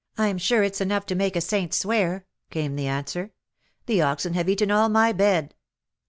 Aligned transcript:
*' 0.09 0.17
I'm 0.17 0.39
sure 0.39 0.63
it's 0.63 0.81
enough 0.81 1.05
to 1.05 1.13
make 1.13 1.35
a 1.35 1.41
saint 1.41 1.75
swear," 1.75 2.25
came 2.49 2.75
the 2.75 2.87
answer, 2.87 3.33
—the 3.85 4.01
oxen 4.01 4.33
have 4.33 4.49
eaten 4.49 4.71
all 4.71 4.89
my 4.89 5.11
bed 5.11 5.53